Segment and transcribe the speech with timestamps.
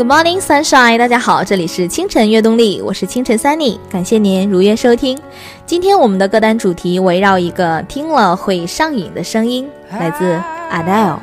[0.00, 0.96] Good morning, sunshine！
[0.96, 5.18] 大家好，这里是清晨悦动力，我是清晨 Sunny，感谢您如约收听。
[5.66, 10.40] 今天我们的歌单主题围绕一个听了会上瘾的声音，来自
[10.72, 11.18] Adele。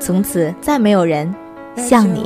[0.00, 1.30] 从此再没有人
[1.76, 2.24] 像你。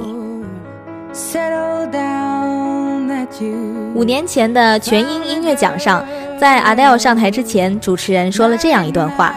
[3.92, 6.06] 五年前的全英音乐奖上，
[6.40, 9.34] 在 Adele 上台之前，主持人说了这样一段话：“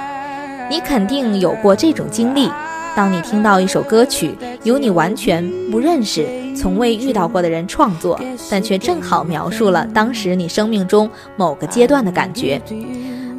[0.70, 2.52] 你肯定有过这种经历。”
[2.96, 8.20] 当你听到一首歌曲由你完全不认识、从未遇到过的人创作，
[8.52, 12.62] 但却正好描述了当时你生命中某个阶段的感觉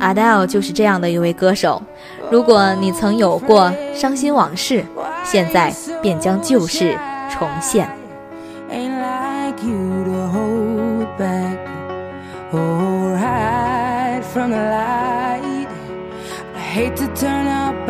[0.01, 1.83] ，Adele 就是这样的一位歌手。
[2.31, 4.85] 如果你曾有过伤心往事，
[5.25, 6.97] 现在便将旧事
[7.31, 7.89] 重现。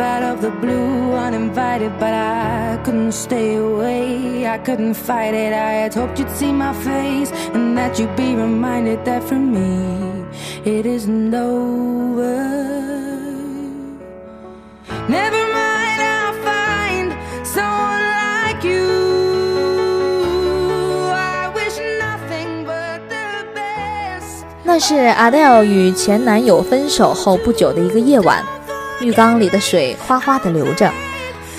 [0.00, 4.46] out of the blue uninvited, but I couldn't stay away.
[4.46, 5.52] I couldn't fight it.
[5.52, 10.24] I had hoped you'd see my face and that you'd be reminded that for me
[10.64, 12.64] it isn't over.
[15.08, 17.14] Never mind, I'll find
[17.46, 18.84] someone like you.
[21.12, 24.44] I wish nothing but the best.
[24.64, 28.44] 那是 Adele 与前男友分手后不久的一个夜晚。
[29.01, 30.91] 浴缸里的水哗哗地流着。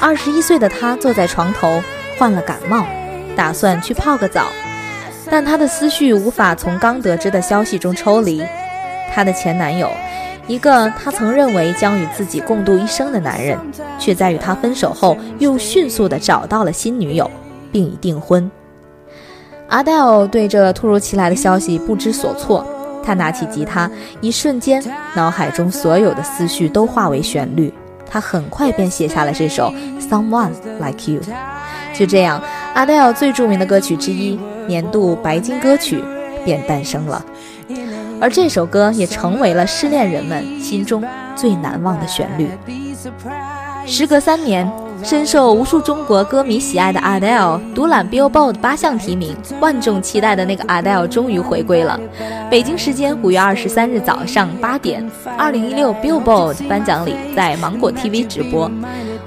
[0.01, 1.83] 二十一岁的她坐在床头，
[2.19, 2.87] 患了感冒，
[3.37, 4.47] 打算去泡个澡，
[5.31, 8.43] 但她的思绪无法从刚得知的消息中抽离。
[9.12, 9.91] 她的前男友，
[10.47, 13.59] 一个她曾认为将与自己共度一生的男人，
[13.99, 17.31] 却在与他分手后又迅速地找到了新女友，
[17.71, 18.51] 并已订婚。
[19.69, 22.67] 阿黛尔对这突如其来的消息不知所措。
[23.03, 24.83] 他拿起吉他，一瞬间，
[25.14, 27.72] 脑海中所有的思绪都化为旋律。
[28.09, 29.72] 他很快便写下了这首
[30.09, 31.20] 《Someone Like You》。
[31.94, 32.42] 就这样
[32.75, 36.03] ，Adele 最著名的歌曲之一——年度白金歌曲
[36.44, 37.25] 便诞生了。
[38.21, 41.03] 而这首歌也成为了失恋人们心中
[41.34, 42.48] 最难忘的旋律。
[43.87, 44.71] 时隔三年。
[45.05, 51.99] 深受无数中国歌迷喜爱的 Adele 独揽 Billboard 八项提名，万众期待的那个 Adele 终于回归了。
[52.49, 55.05] 北京时间五月二十三日早上八点，
[55.37, 58.71] 二零一六 Billboard 颁奖礼在芒果 TV 直播。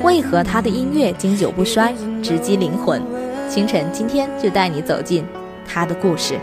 [0.02, 1.94] 为何他的音乐经久不衰，
[2.24, 3.02] 直击灵魂？
[3.50, 5.26] 清晨今天就带你走进
[5.68, 6.36] 他的故事。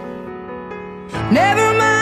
[1.33, 2.02] Never mind.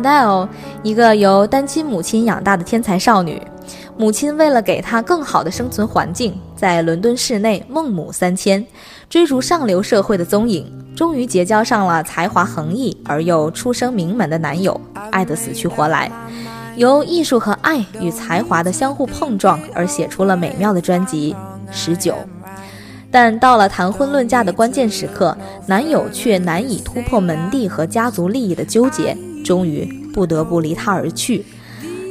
[0.00, 0.48] Adele，
[0.82, 3.40] 一个由单亲母亲养大的天才少女，
[3.96, 8.64] 母亲为了给她更好的生存环境，在伦敦市内孟母三迁，
[9.08, 14.78] 追逐上流社会的踪影，终于结交上了才华横溢而又出身名门的男友，
[15.10, 16.10] 爱得死去活来，
[16.76, 21.34] 由艺术和爱与才华的相互碰撞而写出了美妙的专辑
[21.72, 22.12] 《十九》。
[23.10, 25.34] 但到了谈婚论嫁的关键时刻，
[25.66, 29.16] 男友却难以突破门第和家族利益的纠结。
[29.46, 31.46] 终于不得不离他而去，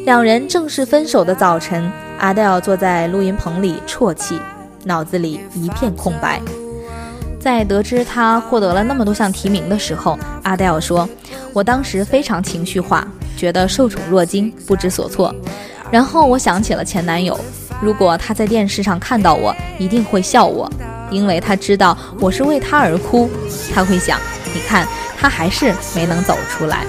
[0.06, 4.40] 两人正式分手的早晨，Adele 坐在录音棚里啜泣，
[4.86, 6.42] 脑子里一片空白。
[7.38, 11.08] 在得知他获得了那么多项提名的时候，Adele 说
[11.52, 13.06] ：“我当时非常情绪化，
[13.36, 15.36] 觉得受宠若惊，不知所措。
[15.92, 17.38] 然后我想起了前男友，
[17.82, 20.72] 如果他在电视上看到我，一定会笑我，
[21.12, 23.30] 因为他知道我是为他而哭。
[23.74, 24.18] 他会想，
[24.54, 24.88] 你看，
[25.20, 26.86] 他还是没能走出来。”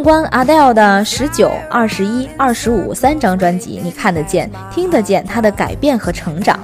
[0.00, 6.58] 纵观 Adele 的十九、二十一、二十五三张专辑，你看得见、听得见她的改变和成长。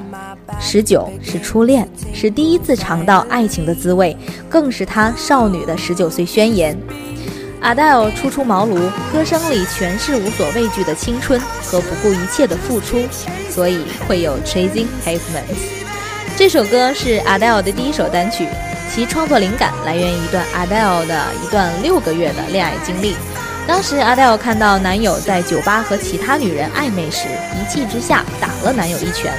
[0.59, 4.17] 十九是初恋，是第一次尝到爱情的滋味，
[4.49, 6.75] 更是她少女的十九岁宣言。
[7.61, 12.97] Adele 初出茅庐，歌声里全是无所畏惧的青春和不顾一切的付出，
[13.50, 15.61] 所以会有 Chasing Pavements。
[16.38, 18.49] 这首歌是 Adele 的第一首单曲。
[18.97, 23.15] 其创作灵感来源于一段 Adele 的一段六个月的恋爱经历。
[23.67, 27.29] 当时 Adele 看到男友在酒吧和其他女人暧昧时，
[27.61, 29.35] 一气之下打了男友一拳。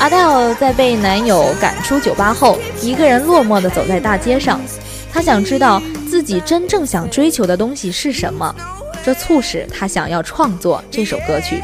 [0.00, 4.58] Adele 在被男友赶出酒吧后，一个人落寞地走在大街上。
[5.12, 8.54] 她想知道自己真正想追求的东西是什么，
[9.04, 11.62] 这促使她想要创作这首歌曲。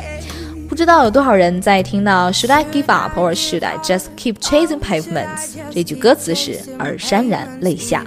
[0.78, 8.04] 不知道有多少人在听到 Should I give up or should I just keep chasing pavements 这句歌词时而潸然泪下。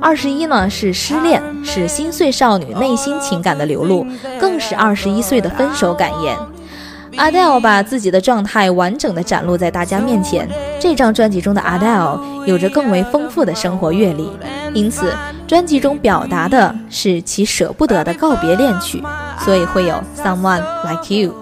[0.00, 4.06] 二十一呢是失恋，是心碎少女内心情感的流露，
[4.38, 6.53] 更是二十一岁的分手感言。
[7.16, 10.48] Adele 把自己的状态完整的展露在大家面前。
[10.80, 14.28] 这张专辑中的 Adele 有着更为丰富的生活阅历，
[14.74, 15.14] 因此
[15.46, 19.02] 专辑中表达的是其舍不得的告别恋曲，
[19.38, 21.34] 所以会有 Someone Like You。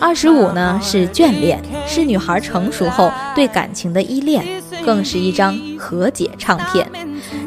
[0.00, 4.44] 二十五呢是眷恋，是女孩成熟后对感情的依恋。
[4.84, 6.90] 更是一张和解唱片，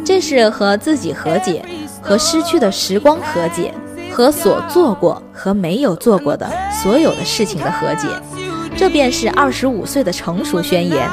[0.05, 1.65] 这是和自己和解，
[2.01, 3.73] 和失去的时光和解，
[4.11, 6.49] 和所做过和没有做过的
[6.83, 8.07] 所有的事情的和解。
[8.77, 11.09] 这便是二十五岁的成熟宣言，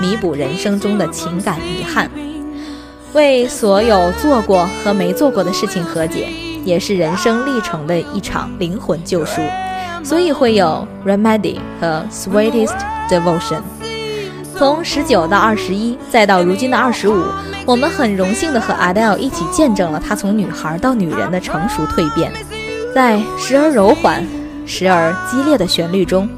[0.00, 2.10] 弥补人生中的情感遗憾，
[3.12, 6.28] 为所有做过和没做过的事情和解，
[6.64, 9.40] 也是人生历程的一场灵魂救赎。
[10.02, 12.76] 所以会有 Remedy 和 Sweetest
[13.08, 13.62] Devotion。
[14.56, 17.22] 从十九到二十一，再到如今的二十五，
[17.66, 22.30] 我们很荣幸的和 Adele 一起见证了她从女孩到女人的成熟蜕变。
[22.94, 24.24] 在时而柔缓、
[24.66, 26.28] 时而激烈的旋律中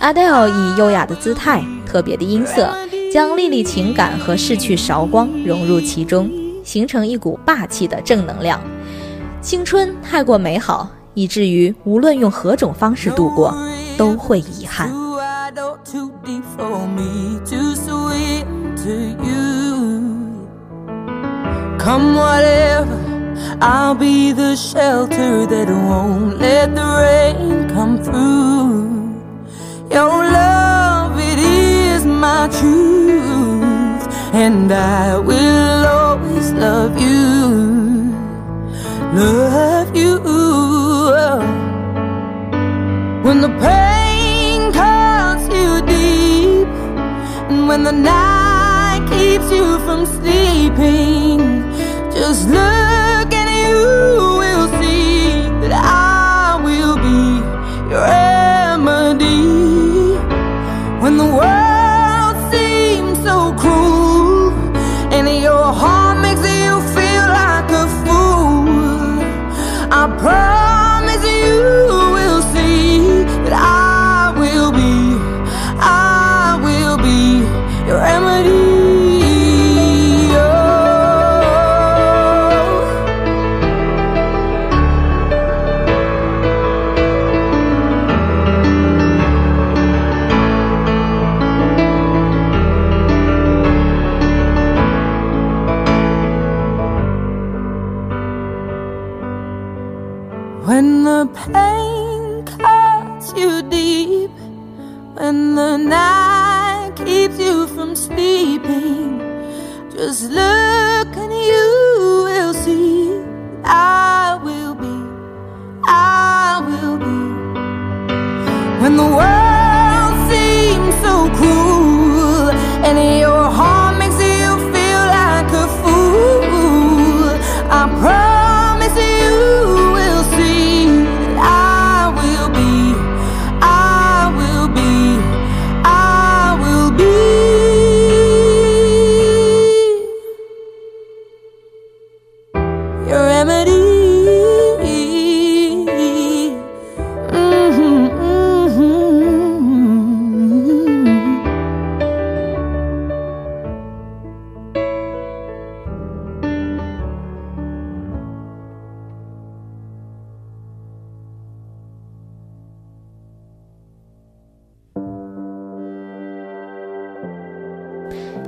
[0.00, 2.74] ，Adele 以优雅的姿态、特别的音色，
[3.12, 6.28] 将粒粒情感和逝去韶光融入其中，
[6.64, 8.60] 形成一股霸气的正能量。
[9.40, 13.56] 青春太过美好，以至于无论用何种方式度过，
[13.96, 14.92] 都会遗憾。
[21.82, 22.96] Come whatever,
[23.60, 28.82] I'll be the shelter that won't let the rain come through.
[29.90, 38.14] Your love, it is my truth, and I will always love you.
[39.16, 40.12] love you.
[43.26, 46.68] When the pain cuts you deep,
[47.50, 51.51] and when the night keeps you from sleeping,
[52.22, 52.81] just look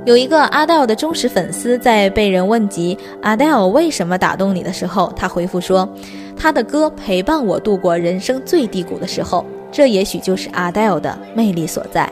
[0.05, 5.89] 有一个阿黛尔的忠实粉丝在被人问及阿黛尔为什么打动你的时候，他回复说
[6.37, 12.07] ：“他的歌陪伴我度过人生最低谷的时候，这也许就是阿黛尔的魅力所在。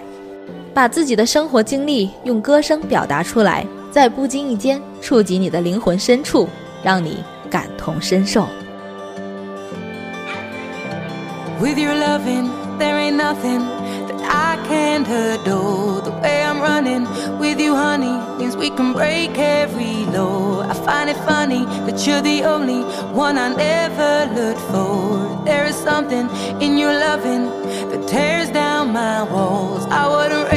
[0.73, 6.49] 把自己的生活经历用歌声表达出来，在不经意间触及你的灵魂深处，
[6.81, 8.47] 让你感同身受。”
[11.61, 13.61] With your loving, there ain't nothing
[14.51, 16.01] I can't adore.
[16.01, 17.03] The way I'm running
[17.39, 20.67] with you, honey, means we can break every law.
[20.69, 22.81] I find it funny that you're the only
[23.23, 25.45] one I never looked for.
[25.45, 26.25] There is something
[26.61, 27.43] in your loving
[27.89, 29.85] that tears down my walls.
[29.85, 30.51] I wasn't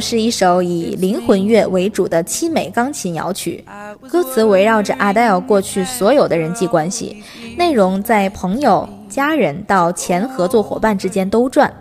[0.00, 3.64] 是一首以灵魂乐为主的凄美钢琴摇曲，
[4.10, 7.22] 歌词围绕着 Adele 过去所有的人际关系，
[7.56, 11.72] 内容在朋友、家人到前合作伙伴之间兜转，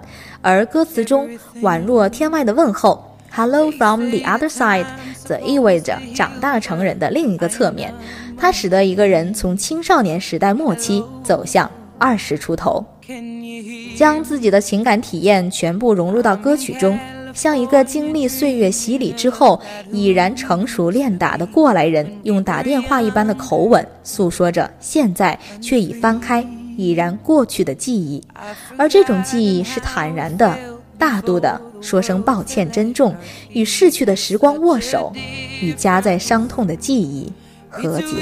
[0.41, 1.29] 而歌词中
[1.61, 4.85] 宛若天外的问候 “Hello from the other side”，
[5.23, 7.93] 则意味着长大成人的另一个侧面，
[8.37, 12.85] 它使得一个人从青少年时代末期走向二十出头。
[13.95, 16.97] 将自己的情感体验全部融入到歌曲中，
[17.35, 19.61] 像一个经历岁月洗礼之后
[19.91, 26.43] 已然成熟练打的过来人，用打电话一般的口吻诉说着现在却已翻开
[26.77, 28.23] 已然过去的记忆，
[28.77, 30.57] 而这种记忆是坦然的、
[30.97, 33.13] 大度的，说声抱歉、珍重，
[33.51, 35.13] 与逝去的时光握手，
[35.61, 37.31] 与夹在伤痛的记忆
[37.69, 38.15] 和解。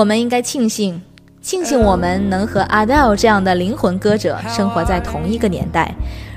[0.00, 0.98] 我们应该庆幸，
[1.42, 5.94] 庆幸我们能和 Adele 这样的灵魂歌者生活在同一个年代，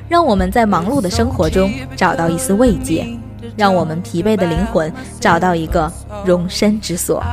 [0.10, 3.08] 让我们在忙碌的生活中找到一丝慰藉，
[3.56, 5.90] 让我们疲惫的灵魂找到一个
[6.26, 7.24] 容身之所。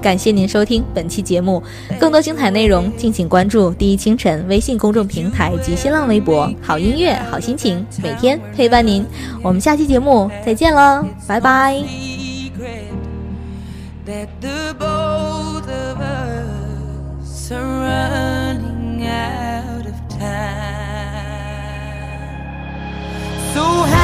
[0.00, 1.60] 感谢您收听本期节目，
[1.98, 6.48] 更多精彩内容敬请关注第一清晨微信公众平台及新浪微博。
[6.62, 9.04] 好音乐，好心情，每天陪伴您。
[9.42, 11.82] 我们下期节目再见了，拜拜。
[17.48, 20.24] minutes are running out of time.
[23.54, 23.95] So.